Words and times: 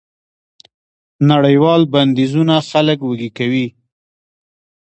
نړیوال 1.31 1.81
بندیزونه 1.93 2.55
خلک 2.69 2.99
وږي 3.03 3.29
کوي. 3.37 3.67